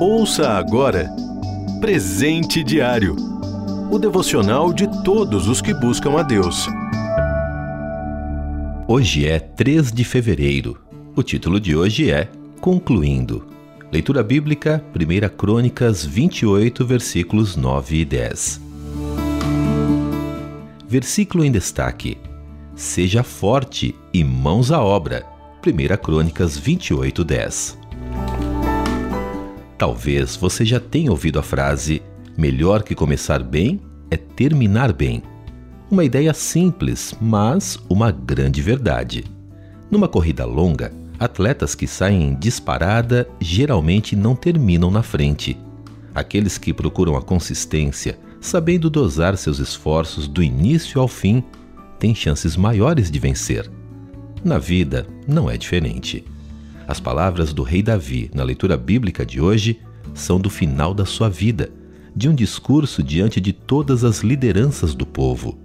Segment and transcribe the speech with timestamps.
[0.00, 1.10] Ouça agora
[1.80, 3.30] Presente Diário
[3.90, 6.68] o devocional de todos os que buscam a Deus.
[8.86, 10.80] Hoje é 3 de fevereiro.
[11.16, 12.28] O título de hoje é
[12.60, 13.44] Concluindo.
[13.90, 18.60] Leitura bíblica, 1 Crônicas 28, versículos 9 e 10.
[20.86, 22.16] Versículo em destaque:
[22.76, 25.26] Seja forte e mãos à obra.
[25.62, 27.78] 1 Crônicas 28, 10.
[29.76, 32.02] Talvez você já tenha ouvido a frase:
[32.34, 33.78] melhor que começar bem
[34.10, 35.22] é terminar bem.
[35.90, 39.24] Uma ideia simples, mas uma grande verdade.
[39.90, 45.58] Numa corrida longa, atletas que saem disparada geralmente não terminam na frente.
[46.14, 51.44] Aqueles que procuram a consistência, sabendo dosar seus esforços do início ao fim,
[51.98, 53.70] têm chances maiores de vencer.
[54.42, 56.24] Na vida, não é diferente.
[56.88, 59.80] As palavras do rei Davi na leitura bíblica de hoje
[60.14, 61.70] são do final da sua vida,
[62.16, 65.58] de um discurso diante de todas as lideranças do povo.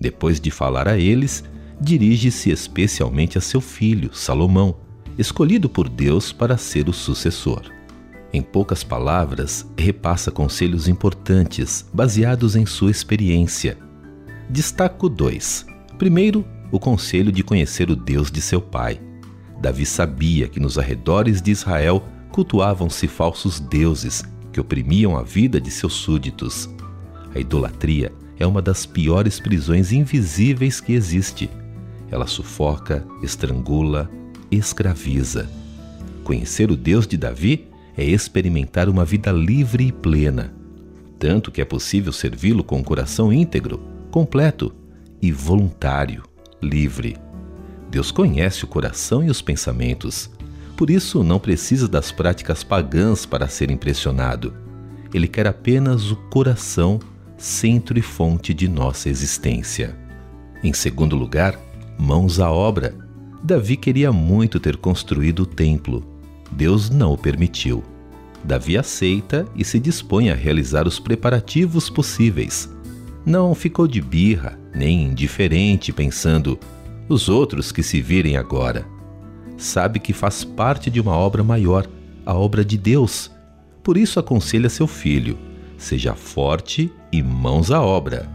[0.00, 1.44] Depois de falar a eles,
[1.80, 4.76] dirige-se especialmente a seu filho, Salomão,
[5.16, 7.62] escolhido por Deus para ser o sucessor.
[8.32, 13.78] Em poucas palavras, repassa conselhos importantes baseados em sua experiência.
[14.50, 15.66] Destaco dois.
[15.98, 19.00] Primeiro, o conselho de conhecer o Deus de seu pai.
[19.60, 25.70] Davi sabia que nos arredores de Israel cultuavam-se falsos deuses que oprimiam a vida de
[25.70, 26.68] seus súditos.
[27.34, 31.50] A idolatria é uma das piores prisões invisíveis que existe.
[32.10, 34.10] Ela sufoca, estrangula,
[34.50, 35.50] escraviza.
[36.22, 40.54] Conhecer o Deus de Davi é experimentar uma vida livre e plena,
[41.18, 43.80] tanto que é possível servi-lo com o coração íntegro,
[44.10, 44.72] completo
[45.20, 46.22] e voluntário
[46.62, 47.16] livre.
[47.90, 50.30] Deus conhece o coração e os pensamentos.
[50.76, 54.54] Por isso, não precisa das práticas pagãs para ser impressionado.
[55.12, 57.00] Ele quer apenas o coração,
[57.36, 59.96] centro e fonte de nossa existência.
[60.62, 61.58] Em segundo lugar,
[61.98, 62.94] mãos à obra.
[63.42, 66.04] Davi queria muito ter construído o templo.
[66.50, 67.82] Deus não o permitiu.
[68.44, 72.68] Davi aceita e se dispõe a realizar os preparativos possíveis.
[73.24, 76.58] Não ficou de birra, nem indiferente, pensando:
[77.08, 78.86] os outros que se virem agora.
[79.56, 81.86] Sabe que faz parte de uma obra maior,
[82.24, 83.30] a obra de Deus.
[83.82, 85.36] Por isso aconselha seu filho:
[85.76, 88.28] seja forte e mãos à obra.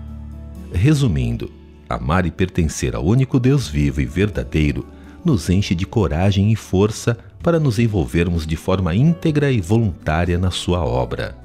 [0.74, 1.52] Resumindo,
[1.88, 4.86] amar e pertencer ao único Deus vivo e verdadeiro
[5.24, 10.52] nos enche de coragem e força para nos envolvermos de forma íntegra e voluntária na
[10.52, 11.38] sua obra.